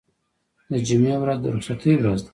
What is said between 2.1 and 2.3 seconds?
ده.